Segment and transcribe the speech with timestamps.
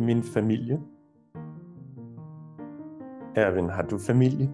[0.00, 0.80] min familie?
[3.34, 4.50] Erwin, har du familie?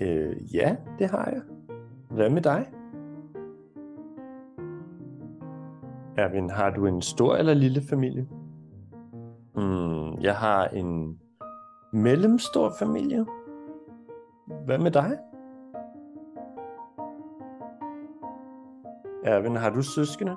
[0.00, 1.42] Øh, ja, det har jeg.
[2.10, 2.66] Hvad med dig?
[6.16, 8.28] Erwin, har du en stor eller lille familie?
[9.56, 11.18] Mm, jeg har en
[11.92, 13.26] mellemstor familie.
[14.64, 15.18] Hvad med dig?
[19.24, 20.36] Erwin, har du søskende?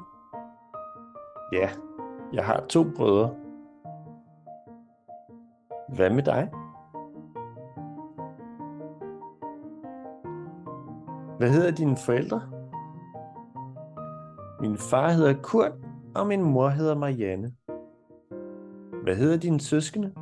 [1.53, 1.70] Ja,
[2.35, 3.30] jeg har to brødre.
[5.95, 6.49] Hvad med dig?
[11.38, 12.41] Hvad hedder dine forældre?
[14.61, 15.71] Min far hedder Kurt,
[16.16, 17.52] og min mor hedder Marianne.
[19.03, 20.13] Hvad hedder dine søskende?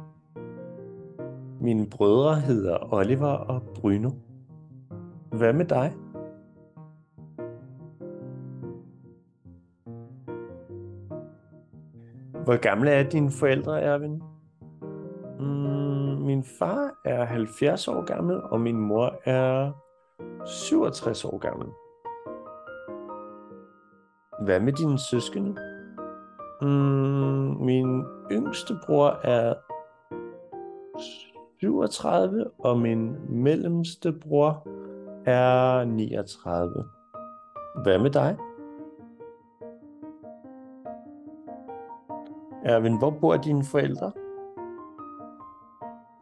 [1.62, 4.10] Mine brødre hedder Oliver og Bruno.
[5.32, 5.94] Hvad med dig?
[12.44, 14.24] Hvor gamle er dine forældre, Erwin?
[15.40, 19.72] Mm, min far er 70 år gammel, og min mor er
[20.46, 21.68] 67 år gammel.
[24.46, 25.56] Hvad med dine søskende?
[26.62, 29.54] Mm, min yngste bror er
[31.60, 34.68] 37, og min mellemste bror
[35.26, 36.84] er 39.
[37.84, 38.38] Hvad med dig?
[42.66, 44.12] Erwin, hvor bor dine forældre?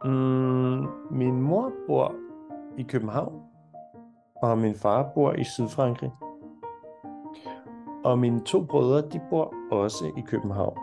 [0.04, 2.14] Mm, min mor bor
[2.76, 3.42] i København,
[4.42, 6.12] og min far bor i Sydfrankrig.
[8.04, 10.76] Og mine to brødre, de bor også i København.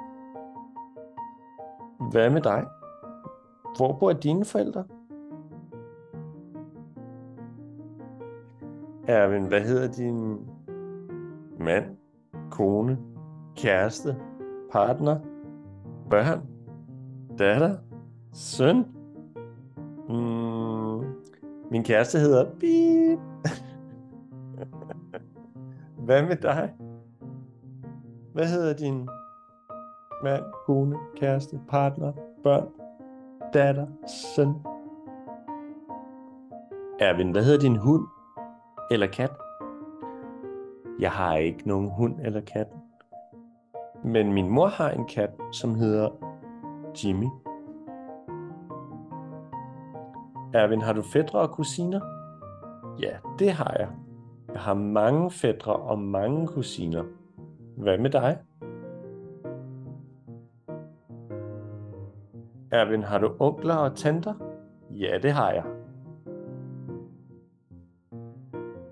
[2.12, 2.66] Hvad med dig?
[3.78, 4.84] Hvor bor dine forældre?
[9.08, 10.48] Erwin, hvad hedder din
[11.60, 11.98] mand,
[12.52, 12.98] kone,
[13.56, 14.18] kæreste,
[14.72, 15.20] partner,
[16.10, 16.42] børn,
[17.38, 17.78] datter,
[18.34, 18.86] søn?
[20.10, 21.14] Mm,
[21.72, 23.20] min kæreste hedder Bip.
[26.06, 26.74] Hvad med dig?
[28.34, 29.10] Hvad hedder din
[30.24, 32.68] mand, kone, kæreste, partner, børn,
[33.54, 33.88] datter,
[34.36, 34.54] søn?
[37.00, 38.08] Erwin, hvad hedder din hund
[38.92, 39.32] eller kat?
[41.00, 42.68] Jeg har ikke nogen hund eller kat.
[44.04, 46.10] Men min mor har en kat, som hedder
[47.04, 47.28] Jimmy.
[50.54, 52.00] Erwin, har du fædre og kusiner?
[53.00, 53.90] Ja, det har jeg.
[54.54, 57.04] Jeg har mange fædre og mange kusiner.
[57.78, 58.38] Hvad med dig?
[62.72, 64.34] Erwin, har du onkler og tanter?
[64.92, 65.64] Ja, det har jeg.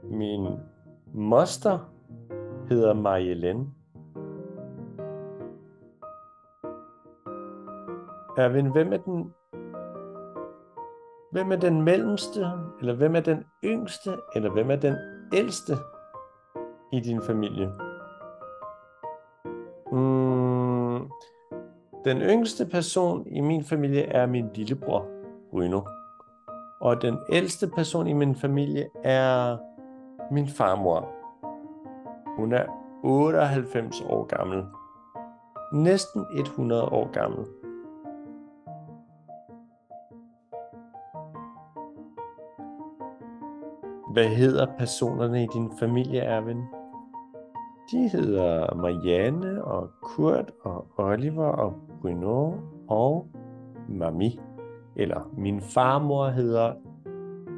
[0.04, 0.48] Min
[1.14, 1.80] moster
[2.70, 3.77] hedder Marielene.
[8.38, 9.34] Erwin, hvem er den
[11.32, 12.46] Hvem er den mellemste,
[12.80, 14.96] eller hvem er den yngste, eller hvem er den
[15.34, 15.74] ældste
[16.94, 17.72] i din familie?
[19.92, 21.10] Mm,
[22.06, 25.06] den yngste person i min familie er min lillebror,
[25.52, 25.82] Bruno.
[26.80, 29.58] Og den ældste person i min familie er
[30.32, 31.10] min farmor.
[32.38, 32.66] Hun er
[33.04, 34.66] 98 år gammel.
[35.74, 37.46] Næsten 100 år gammel.
[44.18, 46.58] Hvad hedder personerne i din familie, Erwin?
[47.92, 52.54] De hedder Marianne og Kurt og Oliver og Bruno
[52.88, 53.28] og
[53.90, 54.40] Mami.
[54.96, 56.74] Eller min farmor hedder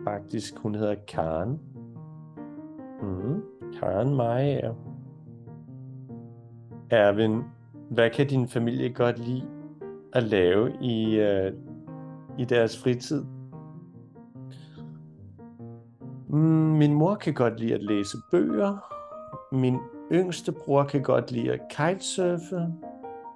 [0.04, 1.60] faktisk, hun hedder Karen.
[3.02, 3.44] Mm,
[3.80, 4.72] Karen Maja.
[6.90, 7.42] Erwin,
[7.90, 9.48] hvad kan din familie godt lide
[10.14, 11.54] at lave i, uh,
[12.38, 13.26] i deres fritid?
[16.30, 16.40] Mm,
[16.78, 18.78] min mor kan godt lide at læse bøger.
[19.56, 19.78] Min
[20.12, 22.68] yngste bror kan godt lide at kitesurfe.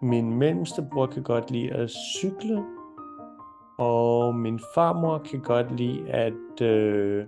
[0.01, 2.63] Min mellemste bror kan godt lide at cykle.
[3.79, 7.25] Og min farmor kan godt lide at øh,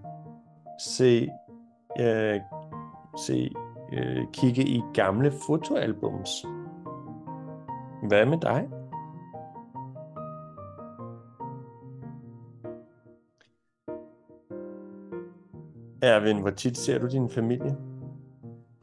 [0.79, 1.29] se,
[1.99, 2.39] øh,
[3.17, 3.51] se
[3.93, 6.29] øh, kigge i gamle fotoalbums.
[8.07, 8.69] Hvad med dig?
[16.05, 17.77] Erwin, hvor tit ser du din familie?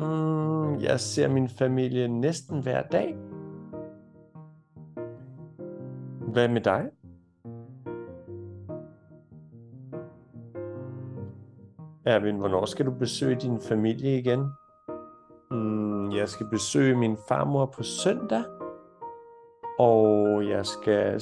[0.01, 3.17] Mm, jeg ser min familie næsten hver dag.
[6.33, 6.91] Hvad med dig?
[12.05, 14.47] Erwin, hvornår skal du besøge din familie igen?
[15.51, 18.43] Mm, jeg skal besøge min farmor på søndag.
[19.79, 21.21] Og jeg skal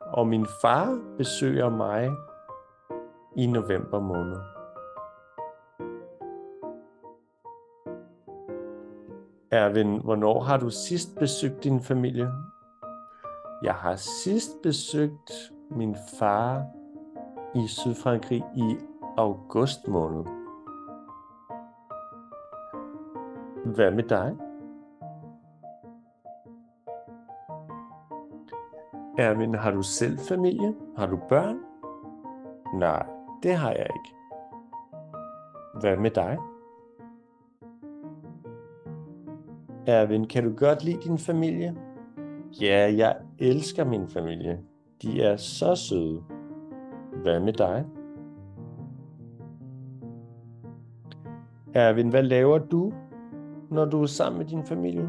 [0.00, 2.10] og min far besøger mig
[3.36, 4.61] i november måned.
[9.52, 12.32] Erwin, hvornår har du sidst besøgt din familie?
[13.62, 16.64] Jeg har sidst besøgt min far
[17.54, 18.76] i Sydfrankrig i
[19.16, 20.24] august måned.
[23.74, 24.36] Hvad med dig?
[29.18, 30.74] Erwin, har du selv familie?
[30.96, 31.58] Har du børn?
[32.78, 33.06] Nej,
[33.42, 34.14] det har jeg ikke.
[35.80, 36.38] Hvad med dig?
[39.86, 41.74] Erwin, kan du godt lide din familie?
[42.60, 44.60] Ja, jeg elsker min familie.
[45.02, 46.22] De er så søde.
[47.22, 47.84] Hvad med dig?
[51.74, 52.92] Erwin, hvad laver du,
[53.70, 55.08] når du er sammen med din familie?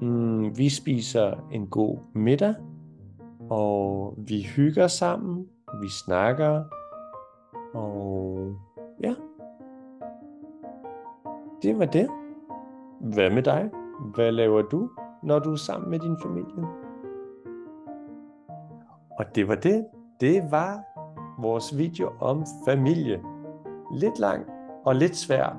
[0.00, 2.54] Mm, vi spiser en god middag,
[3.50, 5.46] og vi hygger sammen,
[5.82, 6.64] vi snakker,
[7.74, 8.54] og
[9.02, 9.14] ja,
[11.62, 12.08] det var det.
[13.00, 13.70] Hvad med dig?
[14.14, 14.90] Hvad laver du,
[15.22, 16.64] når du er sammen med din familie?
[19.18, 19.86] Og det var det.
[20.20, 20.80] Det var
[21.42, 23.22] vores video om familie.
[23.92, 24.46] Lidt lang
[24.84, 25.56] og lidt svær,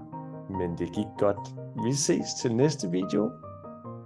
[0.50, 1.56] men det gik godt.
[1.86, 3.32] Vi ses til næste video,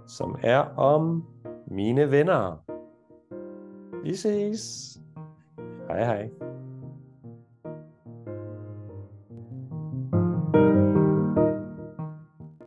[0.06, 1.24] som er om
[1.66, 2.56] mine venner.
[4.02, 4.96] Vi ses.
[5.88, 6.45] Hej hej.